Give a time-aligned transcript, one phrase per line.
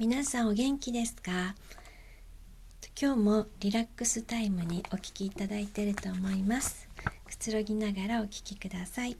[0.00, 1.56] 皆さんお元気ですか？
[3.00, 6.88] 今日もリラックスタイムにお聴きいただいていると思います。
[7.26, 9.16] くつろぎながらお聴きください。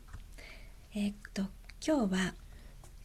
[0.94, 1.42] えー、っと
[1.84, 2.34] 今日は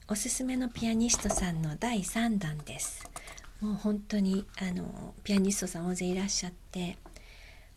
[0.07, 3.09] おすすめのピアニストさんの第3弾です。
[3.59, 6.97] もう本当にあのピアニストさん大勢いらっしゃって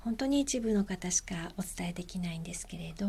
[0.01, 3.07] 本当に一部の方しかお伝えできないんですけれど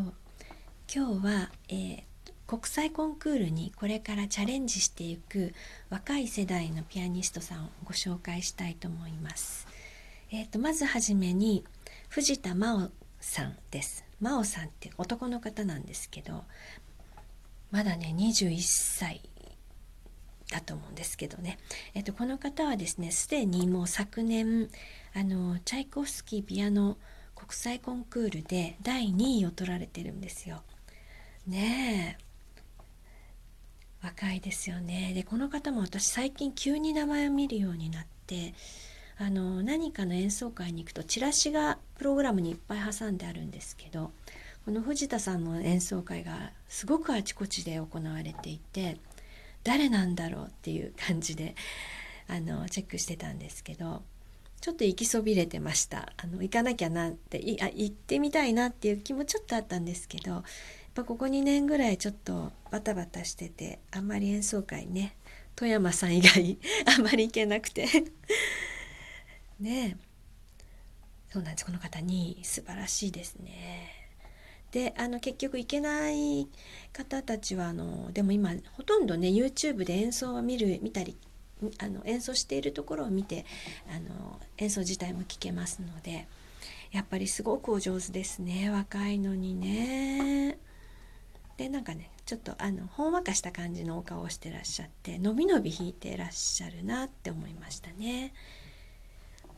[0.90, 2.02] 今日は、えー、
[2.48, 5.52] 国際コンクールにこれからチャレンジしていく
[5.90, 9.68] 若い世代のピアニストさんをご紹介したいと思います。
[10.32, 11.62] えーと、まずはじめに
[12.08, 14.02] 藤田真央さんです。
[14.22, 16.44] 真央さんって男の方なんですけど
[17.70, 19.20] まだね21歳
[20.50, 21.58] だと思うんですけどね、
[21.94, 24.70] えーと、この方はですねすでにもう昨年
[25.14, 26.96] あのチャイコフスキーピアノ
[27.36, 30.62] 国際コンクールで第2位を取られてるんですよ。
[31.46, 32.27] ねえ
[34.02, 35.12] 若いですよね。
[35.14, 38.54] でこの方も私最近急に名前を見るようになって
[39.18, 44.12] あの何かの演奏会に行くとチラシがプログラムにいっぱい挟んであるんですけど
[44.64, 48.98] この藤田さんの演奏会がすごくあちこちで行われていて
[49.64, 51.56] 誰なんだろうっていう感じで
[52.28, 54.02] あのチェックしてたんですけど
[54.60, 56.12] ちょっと行きそびれてました。
[56.16, 60.42] あの行かなきゃなっていあ行ってみたいなっていう気もちょっとあったんですけど
[60.98, 65.14] ぱここ2年ぐらいちょっとバタバタしててあんまり演奏会ね
[65.54, 66.58] 富山さん以外
[66.96, 67.86] あんまり行けなくて
[69.60, 69.96] ね
[71.30, 73.94] そうなんですこの方に素晴らしいですね。
[74.72, 76.46] であの結局行けない
[76.92, 81.16] 方たちはあのでも今ほとんどね YouTube で演奏を見る見たり
[81.78, 83.46] あの演奏しているところを見て
[83.88, 86.26] あの演奏自体も聞けますので
[86.90, 90.58] やっぱりすごくお上手ですね若いのにね。
[91.58, 98.32] でなんかねちょっとあのほんわかした感じのお顔をしてらっしゃってのびのび弾いてらっしゃるなって思いましたね。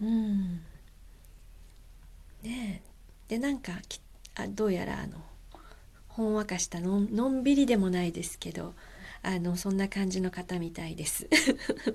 [0.01, 0.63] うん
[2.43, 2.83] ね
[3.29, 3.73] でなんか
[4.35, 5.19] あどうやらあの
[6.09, 8.75] ほんわかしたののんびりでもないですけど
[9.23, 11.29] あのそんな感じの方みたいです。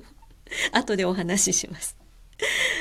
[0.72, 2.05] 後でお話しします。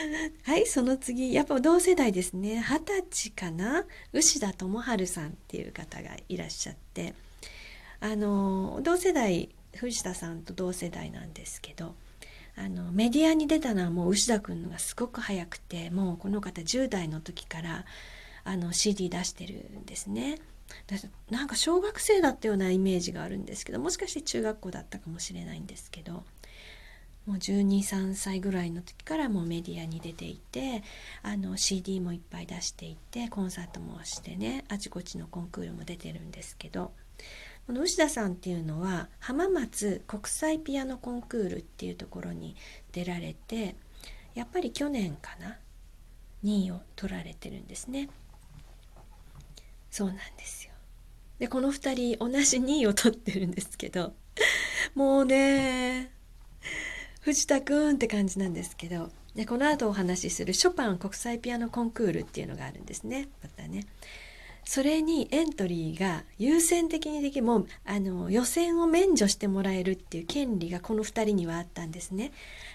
[0.44, 2.60] はい、その次、やっぱ同世代ですね。
[2.60, 3.84] 二十歳かな？
[4.12, 7.14] 牛田智春さんっていう方がいらっしゃって、
[8.00, 11.94] あの、同世代、藤田さんと同世代なんですけど、
[12.56, 17.84] あの、メディアに出たのはもう牛田くんのがすごく早くて、もうこの方10代の時から、
[18.44, 20.38] あの、CD 出してるんですね。
[21.30, 26.24] なんか小学生だったようなイメージがあるんですけどもしかして中学校だったかもしれないんですけど
[27.26, 30.82] もう123歳ぐらいの時からもうメディアに出ていて
[31.22, 36.92] あの CD もいっぱい出していてコンサートもしてねあちこちのコンクールも出てるんですけど
[37.66, 42.56] この牛田さんっていうのは浜松国際ピアノコンクールっていうところに
[42.92, 43.74] 出られて
[44.34, 45.56] やっぱり去年かな
[46.44, 48.10] 2位を取られてるんですね。
[49.90, 50.72] そうなんですよ。
[51.38, 54.12] でこの2人同じ2位を取ってるんですけど
[54.94, 56.13] もうね
[57.24, 63.86] 藤田くんって感じなんですけどでこの後お話しするショパン国際ピアノコンクールっていうのがあるんですねまたね。
[64.66, 72.32] それにエントリーが優先的にできもうあの予選を免除してもらえるっていう権利がこの2人にはあったんですね。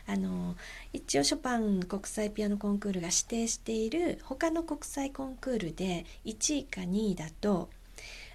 [0.08, 0.56] あの
[0.94, 7.70] 一応ショパン国際ピアノコンクールが指定している他の国際コンクールで1位か2位だと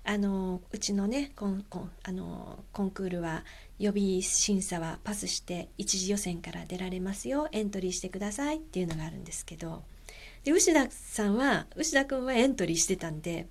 [0.04, 3.42] あのうちのねコンコンあのコンクールは
[3.78, 9.82] 予備審査はパスして一次予選から出られますよエントリーしてくださいっていうのがあるんですけど
[10.44, 13.46] で牛田さんは牛田君はエントリーしてたんで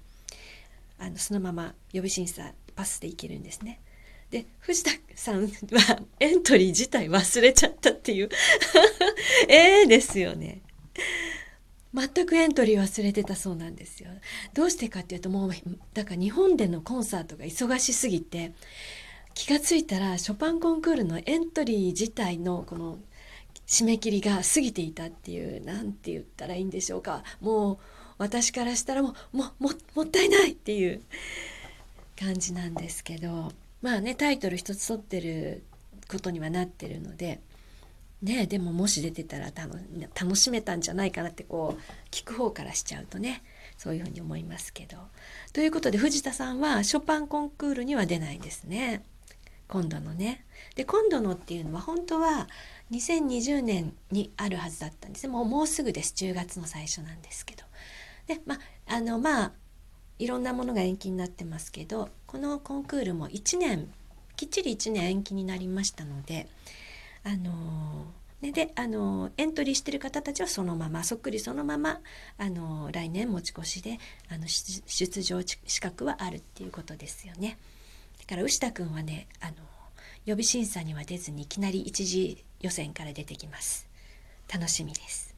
[0.99, 3.79] あのそのまま予備審査パスでいけるんですね。
[4.31, 5.49] で藤田さんは
[6.19, 8.29] エントリー自体忘れちゃったっていう
[9.47, 10.61] ええですよね。
[11.93, 14.09] 全くエントリー忘れてたそうなんですよ。
[14.53, 15.53] どうしてかっていうともう
[15.93, 18.53] だから日本でのコンサートが忙しすぎて
[19.33, 22.99] 気が付いたらショパンコンクールのエントリー自体のこの
[23.67, 27.23] 締め切りが過ぎていたっていう何て言ったらいいんでしょうか。
[27.41, 27.77] もう
[28.17, 31.01] 私からしたらもうもももったいないっていう
[32.19, 33.51] 感じなんですけど。
[33.81, 35.63] まあねタイトル一つ取ってる
[36.09, 37.39] ことにはなってるので。
[38.21, 39.51] ねでももし出てたら
[40.15, 43.43] 楽しめたんじゃないかなってこう聞く方からしちゃうとね。
[43.77, 44.97] そういうふうに思いますけど。
[45.51, 49.03] ということで藤田さんはショパンコンクールには出ないんですね。
[49.67, 50.45] 今度のね。
[50.75, 52.47] で今度のっていうのは本当は
[52.91, 57.63] 2020年にあるはずだったんですもうもうすぐです10月の最初なんですけど。
[58.27, 58.59] でまあ
[58.95, 59.51] あのまあ
[60.19, 63.91] いろんなものが延期になってますけどこのコンクールも1年
[64.35, 66.47] きっちり1年延期になりましたので
[67.23, 68.05] あの
[68.43, 72.01] ね、であのエントリーしてる方たちはそのままそっくりそのまま
[72.37, 73.99] あの来年持ち越しで
[74.29, 77.57] あの出場資格はあるっていうことですよね。
[78.23, 79.53] だから牛田君はねあの
[80.25, 83.87] 予備審査には出ずにいきなり一次予選から出てきます。
[84.51, 85.35] 楽しみです。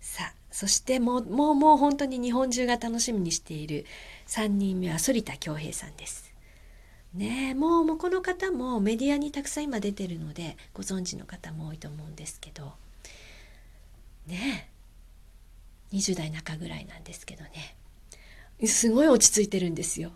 [0.00, 3.84] さあそしてもうもうもう本当に日本中が楽しみにしている
[4.28, 6.32] 3人目は反田恭平さんです。
[7.12, 12.72] ねもうもうこの方もメディアにたくさん今出てるのでご存知の方も多いと思うんですけど
[14.26, 14.68] ね
[15.92, 17.76] 20代中ぐらいなんですけどね
[18.66, 20.10] すごい落ち着いてるんですよ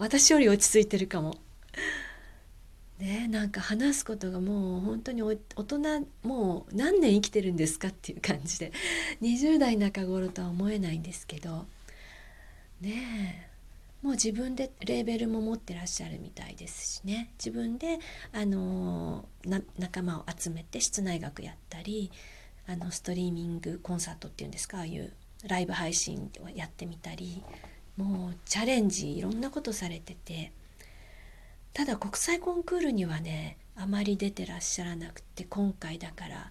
[0.00, 1.36] 私より落ち着いてるかも。
[2.98, 8.72] ねなんか話すことがもう本当に大人もう何年生きてるんですかっていう感じで。
[9.20, 11.66] 20代中頃とは思えないんですけど。
[12.80, 13.50] ねえ
[14.02, 17.30] もう自分でレーベルも持ってらっしゃるみたいですしね。
[17.38, 17.98] 自分で
[18.32, 19.28] あの
[19.78, 22.10] 仲間を集めて室内楽やったり
[22.66, 24.78] あのストリーミングコンサートっていうんですか？
[24.78, 25.12] ああいう
[25.44, 27.42] ライブ配信をやってみたり。
[28.00, 30.52] もうチャレンジいろんなことされてて
[31.72, 36.50] ただ国際コンクールにはねあまり出てらっしゃらなくて今回だから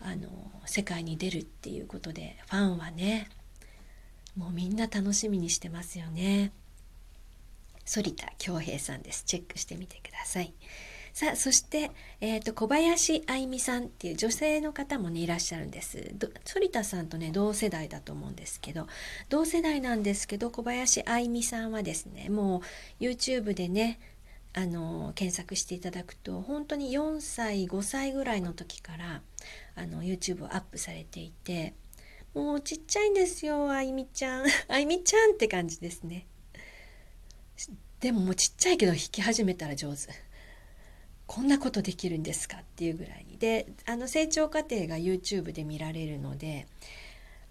[0.00, 0.28] あの
[0.64, 3.28] 世界に出るっていうことでファンはね
[4.36, 6.52] もうみんな楽しみにしてますよね。
[7.86, 9.24] 反田恭平さんです。
[9.24, 10.52] チェックしてみてください。
[11.16, 16.14] さあ、そして、えっ、ー、と、小林愛美さんっていう女性の方もね、いらっしゃるんです。
[16.44, 18.86] 反田さんとね、同世代だと思うんですけど、
[19.30, 22.60] 同世代なんですけど、小林愛美さんはですね、も
[23.00, 23.98] う YouTube でね、
[24.52, 29.20] あの検索していただくと本当に4歳5歳ぐらいの時から
[29.74, 31.74] あの YouTube をアップされていて
[32.32, 34.46] もうちっちゃいんですよあいみちゃん。
[34.68, 36.26] あいみちゃんって感じですね。
[38.00, 40.25] でももうちっちゃいけど弾き始めたら上手。
[41.26, 46.66] こんなことできるんですかっていうぐらいにであの成長過程が YouTube で見られるので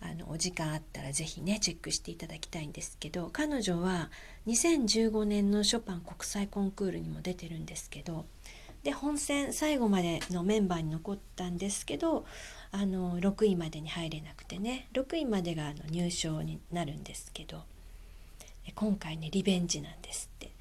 [0.02, 4.10] あのお時間あったら是非ねチェックしていただきたいんですけど彼女は
[4.48, 8.26] 2015年のショパン国際コンクールにも出てるんですけど
[8.84, 12.26] で本戦最後までのメンバーに残ったんですけど
[12.72, 17.64] あの6位までに入れなくてね6位までがあの入賞になるんですけど
[18.76, 20.52] 今回ねリベンジなんですって。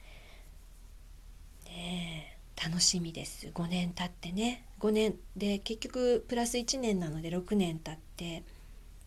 [1.67, 3.49] ね楽しみです。
[3.49, 4.65] 5年経ってね。
[4.81, 8.43] 5年で結局プラス1年なので6年経って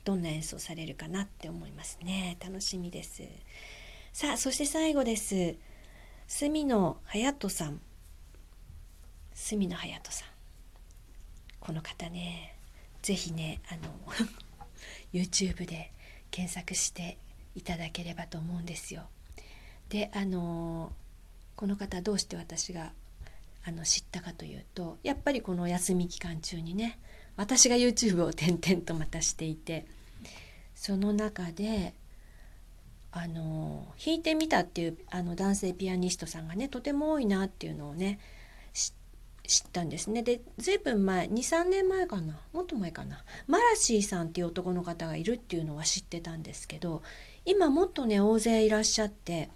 [0.03, 2.37] どんな演奏されるかなって思いますね。
[2.43, 3.23] 楽しみです。
[4.13, 5.55] さあそして最後です。
[6.27, 7.81] 隅野隼人さん。
[9.33, 10.29] 隅野隼人さん。
[11.59, 12.55] この方ね
[13.01, 13.81] 是非ねあの
[15.13, 15.91] YouTube で
[16.31, 17.17] 検索して
[17.55, 19.03] いただければと思うんですよ。
[19.89, 20.91] であの
[21.55, 22.91] この方どうして私が
[23.67, 26.99] あの知ったかというとやっぱりこの休み期間中にね
[27.35, 29.85] 私が YouTube を転々とまたしていて
[30.73, 31.93] その中で
[33.11, 38.19] あの弾いてみたっていうあの男性ピアニストさんがねとても多いなっていうのをね
[39.47, 40.23] 知ったんですね。
[40.23, 47.01] で随分前23年前かなもっと前かなマラシーさんっていう男の方がいるっていうのは知ってたんですけど
[47.45, 49.49] 今もっとね大勢いらっしゃって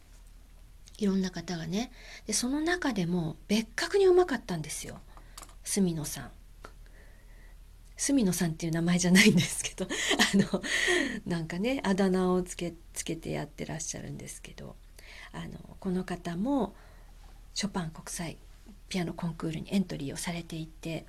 [1.02, 1.92] いろんな方がね。
[2.28, 5.00] でその中でも別格にうまかったんですよ。
[5.64, 6.32] 住野さん。
[7.98, 9.88] 住野さんっていう名前じゃないんですけど。
[9.90, 10.62] あの
[11.26, 14.76] なんかねあだ名をつけつけてやってらっしゃるんですけど。
[15.34, 16.76] あのこの方も
[17.54, 18.38] ショパン国際
[18.90, 21.06] ピアノコンクールにエントリーをされていて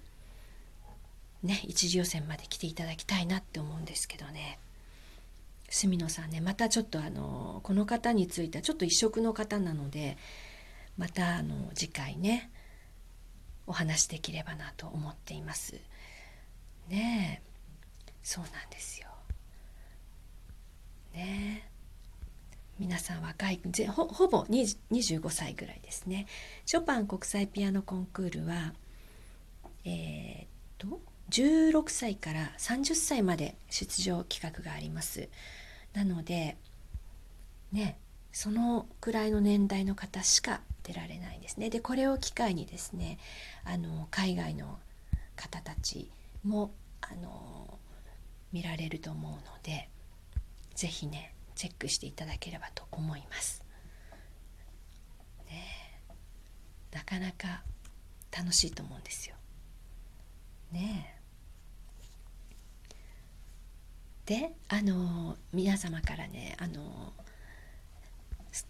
[1.42, 4.58] ね一次予選まで来ていただきたいなって思うんですけどね。
[5.72, 10.18] 住野さんねまたちょっとあのこの方についてはちょっと異色の方なので
[10.98, 12.50] またあの次回ね
[13.66, 15.80] お話できればなと思っています。
[16.88, 17.48] ねえ
[18.22, 19.08] そうなんですよ。
[21.14, 21.68] ね
[22.78, 26.26] 皆さん若いほほぼ25歳ぐらいですね。
[26.66, 28.74] ショパン国際ピアノコンクールは
[29.84, 30.46] えー、っ
[30.78, 31.00] と
[31.30, 35.28] 16歳から30歳まで出場企画があります。
[35.94, 36.56] なので
[37.72, 37.98] ね
[38.32, 41.70] そのくらいの年代の方しか出られないんですね。
[41.70, 43.18] でこれを機会にですね
[43.64, 44.78] あの海外の
[45.36, 46.10] 方たち
[46.44, 47.78] もあの
[48.52, 49.88] 見られると思うので
[50.74, 53.62] 是非ねチェックしていただければと思います。
[55.46, 56.00] ね、
[56.92, 57.62] なかなか
[58.36, 59.36] 楽しいと思うんですよ。
[60.72, 61.18] ね
[64.26, 67.12] であの皆様からねあの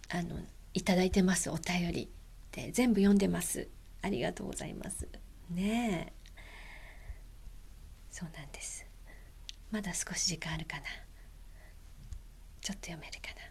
[0.09, 0.39] あの
[0.73, 2.09] いただいてますお便り
[2.53, 3.67] で全部読んでます。
[4.01, 5.07] ありがとうございます。
[5.49, 6.13] ね
[8.11, 8.85] そうなんです。
[9.71, 10.83] まだ少し時間あるかな。
[12.61, 13.41] ちょっと読めるかな。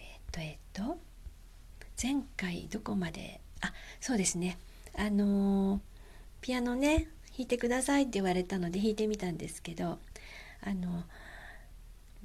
[0.00, 0.98] えっ、とえっ、と
[2.02, 4.58] 前回どこまであそうですね。
[4.96, 5.80] あのー、
[6.40, 9.98] ピアノね弾いてくださいって言われたので弾いてみたんですけど
[10.62, 11.04] あの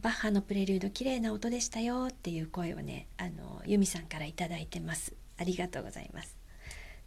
[0.01, 5.13] バッハのプレリュード綺麗な音でしたよっていう声をねあの由美さんから頂いてます。
[5.37, 6.35] ありがとうございます。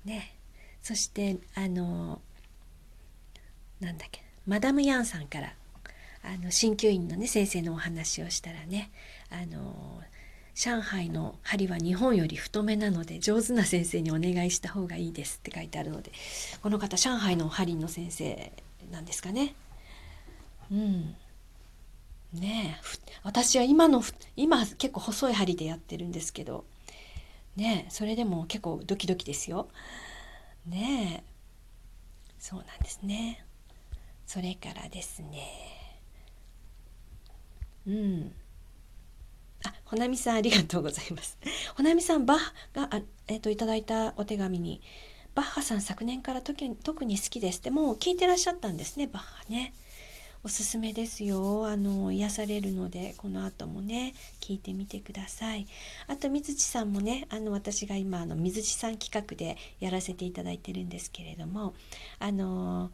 [0.05, 0.35] ね。
[0.83, 2.21] そしてあの
[3.81, 5.55] なんだっけマダムヤンさんから
[6.23, 8.91] あの鍼灸院のね先生のお話をしたらね
[9.31, 10.01] あの
[10.59, 16.11] 上海の針は日本より太めなので上手な先生にお願いした方がいいですって書いてあるので
[16.61, 18.53] この方上海の針の先生
[18.91, 19.55] なんですかね。
[20.73, 21.15] うん
[22.33, 24.03] ねえ私は今の
[24.35, 26.65] 今結構細い針でやってるんですけど
[27.57, 29.69] ねえそれでも結構ドキドキですよ。
[30.67, 31.33] ねえ
[32.41, 33.45] そうなんですね。
[34.27, 36.01] それからですね
[37.87, 38.33] うん、
[39.89, 41.39] ほなみさんありがとうございます。
[41.75, 44.83] ほなみさん、バッハが、えっ、ー、と、いただいたお手紙に、
[45.35, 49.73] バッハさん昨年から特に好きですって、もう聞いてらっしゃったんですね、バッハね。
[50.45, 51.67] おすすめですよ。
[51.67, 55.67] あの、癒されるので、この後もね、聞いてみてください。
[56.07, 61.75] あと、水地さんもね、あの、私が今、あの、水地さん企画でやらせていただいてるんですけれども、
[62.19, 62.91] あの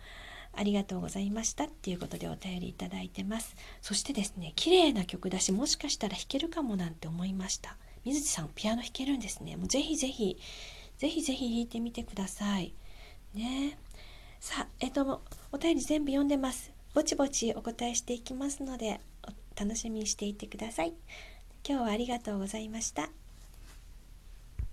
[0.56, 3.56] ありがとうございましたっていうことでお便りいただいてます。
[3.82, 7.76] そしてですね綺麗な曲だしもしかしたら弾けるかもなんて思いました。
[8.04, 9.56] 水地さんピアノ弾けるんですね。
[9.56, 10.38] もうぜひぜひ
[10.98, 12.74] ぜひぜひ弾いてみてください。
[13.34, 13.78] ね。
[14.40, 16.72] さあえっとお便り全部読んでます。
[16.94, 19.00] ぼちぼちお答えしていきますので
[19.56, 20.92] 楽しみにしていてください。
[21.66, 23.23] 今日はありがとうございました。